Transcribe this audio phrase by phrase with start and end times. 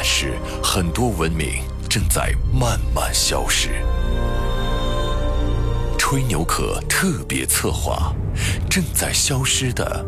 [0.00, 3.84] 但是，很多文明正在慢慢消失。
[5.98, 8.14] 吹牛可特别策划：
[8.70, 10.06] 正在消失的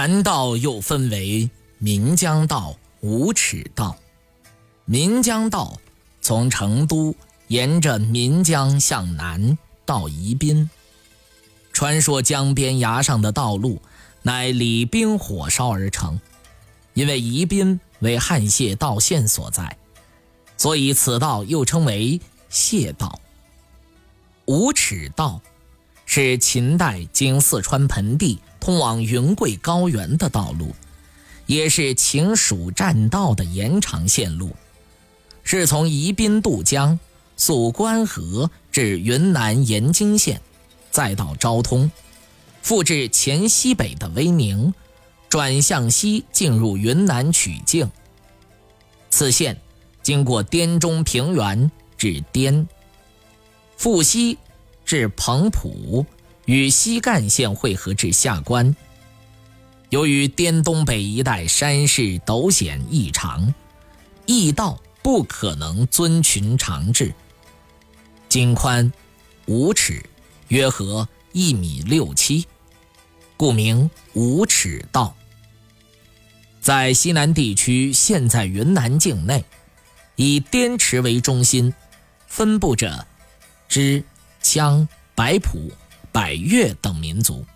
[0.00, 1.50] 南道又分为
[1.80, 3.94] 岷江道、五尺道。
[4.86, 5.78] 岷江道
[6.22, 7.14] 从成都
[7.48, 10.70] 沿着岷江向南到宜宾。
[11.74, 13.78] 传说江边崖上的道路
[14.22, 16.18] 乃李冰火烧而成，
[16.94, 19.76] 因为宜宾为汉谢道县所在，
[20.56, 23.20] 所以此道又称为谢道。
[24.46, 25.42] 五尺道
[26.12, 28.40] 是秦代经四川盆地。
[28.58, 30.74] 通往云贵高原的道路，
[31.46, 34.50] 也是秦蜀栈道的延长线路，
[35.44, 36.98] 是从宜宾渡江、
[37.36, 40.42] 溯关河至云南盐津县，
[40.90, 41.90] 再到昭通，
[42.60, 44.74] 复至黔西北的威宁，
[45.28, 47.88] 转向西进入云南曲靖。
[49.10, 49.56] 此线
[50.02, 52.68] 经过滇中平原至滇，
[53.76, 54.36] 复西
[54.90, 56.04] 至彭浦。
[56.46, 58.74] 与西干线汇合至下关。
[59.90, 63.54] 由于滇东北一带山势陡险异常，
[64.26, 67.14] 驿道不可能遵循长制，
[68.28, 68.92] 经宽
[69.46, 70.04] 五尺，
[70.48, 72.44] 约合一米六七，
[73.36, 75.14] 故名五尺道。
[76.60, 79.44] 在西南地区，现在云南境内，
[80.16, 81.72] 以滇池为中心，
[82.26, 83.06] 分布着
[83.68, 84.02] 之、
[84.42, 85.70] 羌、白浦。
[86.12, 87.46] 百越等民族，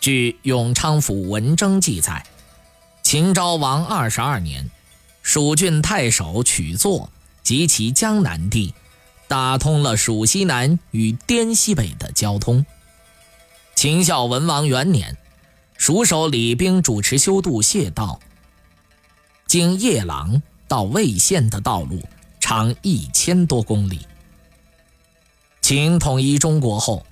[0.00, 2.26] 据《永昌府文征》记载，
[3.00, 4.68] 秦昭王二十二年，
[5.22, 7.08] 蜀郡太守曲作
[7.44, 8.74] 及其江南地，
[9.28, 12.66] 打通了蜀西南与滇西北的交通。
[13.76, 15.16] 秦孝文王元年，
[15.78, 18.18] 蜀守李冰主持修渡谢道，
[19.46, 22.02] 经夜郎到魏县的道路
[22.40, 24.00] 长一千多公里。
[25.66, 27.04] 秦统一中国后。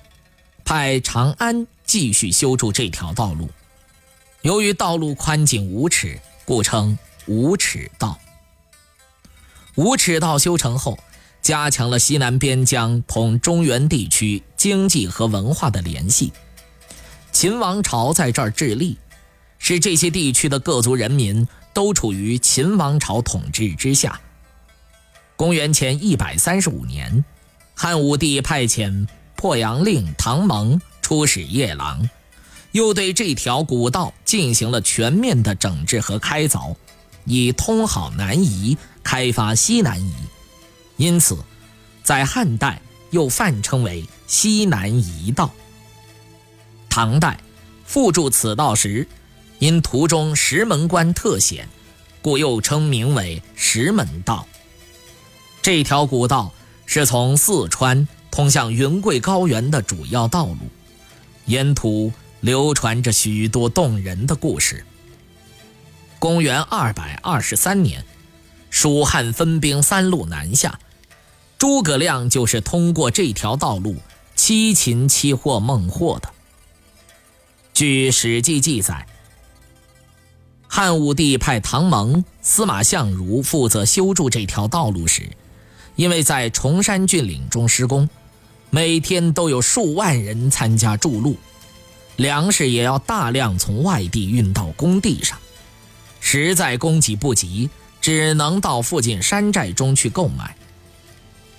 [0.64, 3.50] 派长安继续修筑这条道路，
[4.42, 8.16] 由于道路宽仅五尺，故称五尺道。
[9.74, 10.96] 五尺道修成后，
[11.42, 16.32] 加强了西南边疆同中原地区经济和文化的联系。
[17.32, 18.96] 秦王朝在这儿致力，
[19.58, 24.20] 使这些地区的各族人民都处于秦王朝统治之下。
[25.34, 27.24] 公元前一百三十五年，
[27.74, 29.06] 汉武帝派遣。
[29.36, 32.08] 破阳令唐蒙出使夜郎，
[32.72, 36.74] 又对这条古道进行了全面的整治和开凿，
[37.26, 40.14] 以通好南夷，开发西南夷。
[40.96, 41.36] 因此，
[42.02, 42.80] 在汉代
[43.10, 45.50] 又泛称为西南夷道。
[46.88, 47.38] 唐代
[47.84, 49.06] 复筑此道时，
[49.58, 51.68] 因途中石门关特险，
[52.22, 54.46] 故又称名为石门道。
[55.60, 56.50] 这条古道
[56.86, 58.06] 是从四川。
[58.30, 60.58] 通向云贵高原的主要道路，
[61.44, 64.84] 沿途流传着许多动人的故事。
[66.18, 68.04] 公元二百二十三年，
[68.70, 70.80] 蜀汉分兵三路南下，
[71.58, 73.98] 诸葛亮就是通过这条道路
[74.34, 76.28] 七擒七获孟获的。
[77.72, 79.06] 据《史记》记载，
[80.66, 85.30] 汉武帝派唐蒙、司马相如负责修筑这条道路时，
[85.96, 88.08] 因为在崇山峻岭中施工。
[88.70, 91.36] 每天都有数万人参加筑路，
[92.16, 95.38] 粮食也要大量从外地运到工地上，
[96.18, 97.70] 实在供给不及，
[98.00, 100.56] 只能到附近山寨中去购买。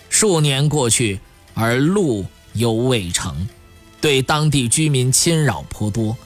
[0.10, 1.22] 数年过去，
[1.54, 3.48] 而路犹未成，
[4.02, 6.18] 对当地居民侵扰颇多，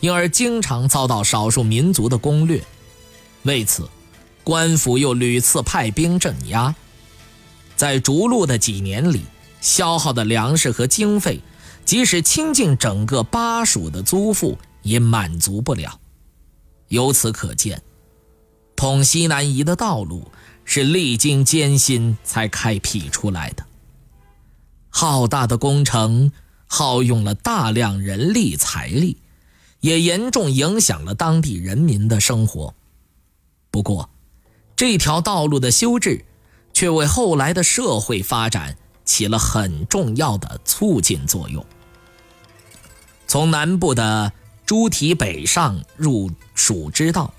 [0.00, 2.62] 因而经常遭到少数民族的攻略。
[3.42, 3.86] 为此，
[4.42, 6.74] 官府又屡次派兵镇压。
[7.76, 9.22] 在逐鹿的几年里。
[9.60, 11.40] 消耗的粮食和经费，
[11.84, 16.00] 即使倾尽整个巴蜀的租赋，也满足不了。
[16.88, 17.80] 由此可见，
[18.74, 20.28] 通西南夷的道路
[20.64, 23.64] 是历经艰辛才开辟出来的。
[24.90, 26.32] 浩大的工程
[26.66, 29.16] 耗用了大量人力财力，
[29.78, 32.74] 也严重影响了当地人民的生活。
[33.70, 34.10] 不过，
[34.74, 36.24] 这条道路的修治，
[36.72, 41.64] 却为后来的社会发展起了很重要的促进作用。
[43.26, 44.32] 从南部的
[44.66, 47.32] 诸提北上入蜀之道，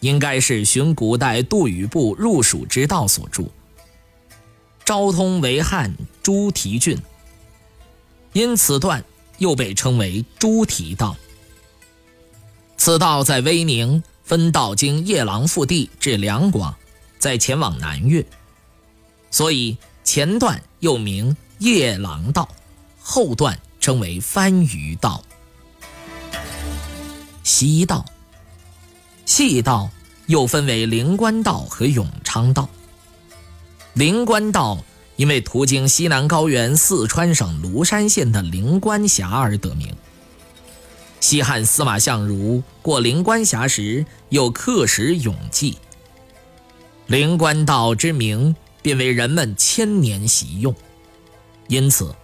[0.00, 3.50] 应该是寻古代杜宇部入蜀之道所筑，
[4.84, 6.98] 昭通为汉诸提郡，
[8.32, 9.04] 因此段
[9.38, 11.16] 又被称为诸提道。
[12.76, 16.74] 此道在威宁分道经夜郎腹地至两广，
[17.18, 18.24] 再前往南越，
[19.32, 22.48] 所以前段又名夜郎道，
[23.00, 23.58] 后段。
[23.82, 25.20] 称为番禺道、
[27.42, 28.06] 西道、
[29.26, 29.90] 细道，
[30.28, 32.68] 又分为灵官道和永昌道。
[33.94, 34.78] 灵官道
[35.16, 39.92] 因为途经西南高原四川省芦山县的灵官峡而得名。
[41.18, 45.76] 西汉司马相如过灵官峡时，又刻石永记。
[47.08, 50.74] 灵官道之名，便为人们千年习用，
[51.68, 52.14] 因此。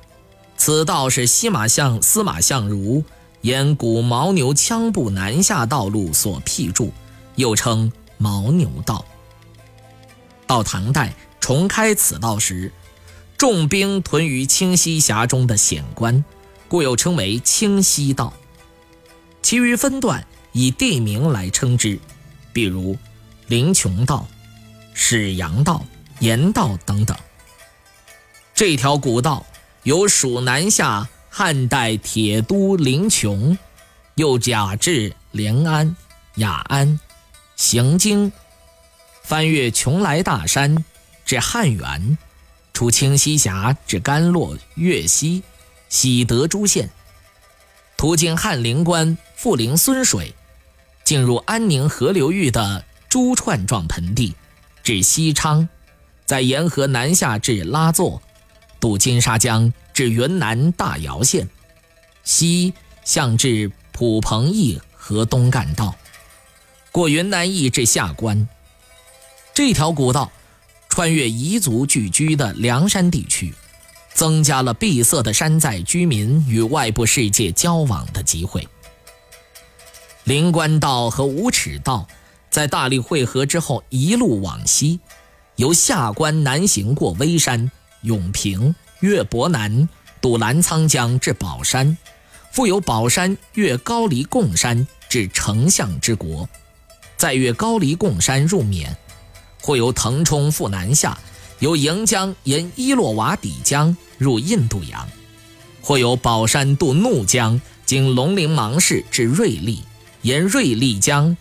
[0.57, 3.05] 此道是西马相司马相如
[3.43, 6.93] 沿古牦牛羌部南下道路所辟筑，
[7.37, 9.05] 又称牦牛道。
[10.49, 12.73] 到唐代重开此道时，
[13.37, 16.25] 重兵屯于清溪峡中的险关，
[16.67, 18.33] 故又称为清溪道。
[19.41, 22.01] 其余分段以地名来称之，
[22.53, 22.97] 比如
[23.47, 24.27] 灵琼道、
[24.93, 25.85] 始阳道、
[26.21, 27.17] 盐道等等。
[28.55, 29.47] 这条古道。
[29.85, 33.57] 由蜀南下，汉代铁都临邛，
[34.17, 35.97] 又假至临安、
[36.35, 37.01] 雅安，
[37.57, 38.31] 行经，
[39.23, 40.85] 翻越邛崃大山，
[41.25, 42.19] 至汉源，
[42.75, 45.43] 出清溪峡至甘洛、越西、
[45.89, 46.91] 喜德诸县，
[47.97, 50.35] 途经汉灵关、富灵孙水，
[51.03, 54.35] 进入安宁河流域的珠串状盆地，
[54.83, 55.67] 至西昌，
[56.29, 58.21] 在沿河南下至拉作。
[58.79, 61.49] 渡金沙江至云南大姚县，
[62.23, 65.97] 西向至普彭驿和东干道，
[66.93, 68.47] 过云南驿至下关。
[69.55, 70.31] 这条古道
[70.91, 73.55] 穿越彝族聚居的凉山地区，
[74.13, 78.69] 增加了闭塞的山寨居民与外部世界交往的机会。
[80.25, 82.07] 灵官道和五尺道
[82.51, 85.01] 在大理汇合之后，一路往西，
[85.59, 87.71] 由下关南行过微山。
[88.03, 89.89] 永平越博南
[90.21, 91.99] 渡澜沧江至宝山，
[92.53, 96.49] 复由宝山越高黎贡山至丞相之国，
[97.17, 98.97] 再越高黎贡山入缅，
[99.61, 101.19] 或由腾冲赴南下，
[101.59, 105.09] 由盈江沿伊洛瓦底江入印度洋，
[105.83, 109.83] 或由宝山渡怒江经龙陵芒市至瑞丽，
[110.23, 111.37] 沿瑞丽江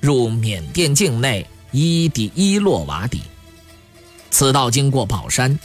[0.00, 3.20] 入缅甸境内伊底伊洛瓦底。
[4.30, 5.58] 此道经过宝山。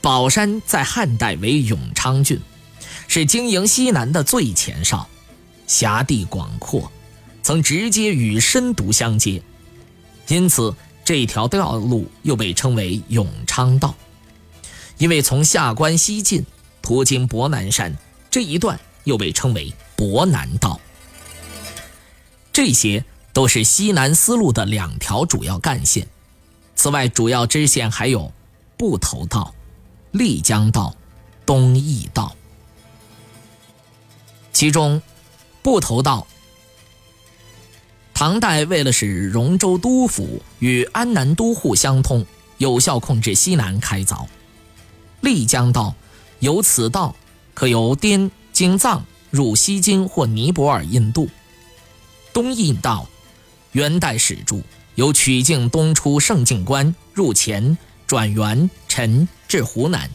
[0.00, 2.40] 宝山在汉代为永昌郡，
[3.08, 5.08] 是经营西南的最前哨，
[5.66, 6.90] 辖地广阔，
[7.42, 9.42] 曾直接与深毒相接，
[10.28, 10.74] 因此
[11.04, 13.94] 这条道路又被称为永昌道。
[14.98, 16.44] 因为从下关西进，
[16.80, 17.96] 途经博南山
[18.30, 20.80] 这一段，又被称为博南道。
[22.52, 26.06] 这些都是西南丝路的两条主要干线，
[26.78, 28.32] 此外主要支线还有
[28.76, 29.52] 布头道。
[30.12, 30.94] 丽江道、
[31.44, 32.34] 东义道，
[34.52, 35.02] 其中
[35.60, 36.26] 布头道，
[38.14, 42.24] 唐代为了使荣州都府与安南都护相通，
[42.56, 44.24] 有效控制西南开凿。
[45.20, 45.94] 丽江道
[46.38, 47.14] 由此道
[47.54, 51.28] 可由滇经藏入西京或尼泊尔、印度。
[52.32, 53.06] 东印道
[53.72, 54.62] 元代始筑，
[54.98, 57.78] 由曲靖东出圣境关入黔。
[58.04, 60.10] 转元陈至湖南，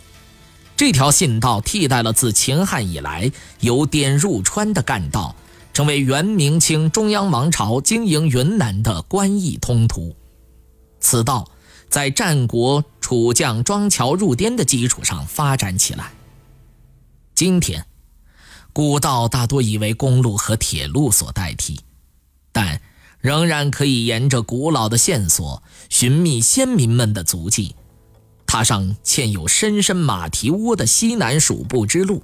[0.76, 5.36] 这条信道替代了自秦汉以来由滇入川的干道，
[5.74, 10.16] 成为元明清中央王朝经营云南的官驿通途。
[11.00, 11.48] 此道
[11.88, 16.12] 在战国楚将庄乔入滇的基础上发展起来。
[17.36, 17.86] 今天，
[18.74, 21.80] 古道大多已为公路和铁路所代替，
[22.52, 22.82] 但
[23.24, 27.74] 仍然可以沿着古老的线索寻觅先民们的足迹。
[28.46, 32.22] 踏上嵌有深深马蹄窝的西南蜀部之路，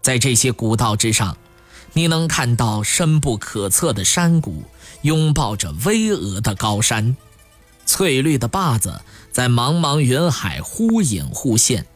[0.00, 1.36] 在这些古道之上，
[1.92, 4.64] 你能看到深不可测的山谷
[5.02, 7.14] 拥抱着巍峨的高山，
[7.84, 8.98] 翠绿的坝子
[9.30, 11.86] 在茫茫云海忽隐忽现。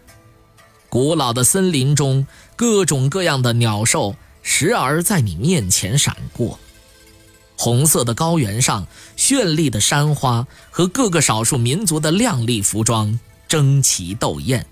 [0.90, 2.26] 古老的森林中，
[2.56, 6.58] 各种各样的鸟兽时而在你面前闪过。
[7.56, 8.86] 红色的高原上，
[9.16, 14.66] 绚丽的山花和各个少数民族的亮丽服装争奇斗艳。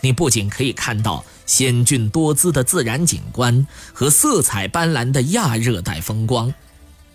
[0.00, 6.52] 你不仅可以看到险峻多姿的自然景观和色彩斑斓的亚热带风光，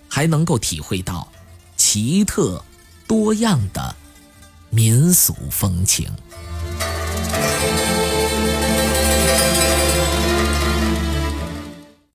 [0.07, 1.31] 还能够体会到
[1.77, 2.63] 奇特
[3.05, 3.95] 多样的
[4.71, 6.09] 民俗风情。